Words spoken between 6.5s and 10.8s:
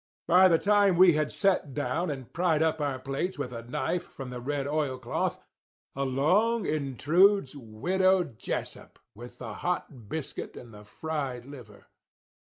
intrudes Widow Jessup with the hot biscuit and